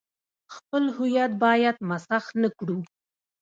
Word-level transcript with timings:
خپل 0.55 0.83
هویت 0.97 1.31
باید 1.43 1.75
مسخ 1.89 2.25
نه 2.41 2.49
کړو. 2.57 2.77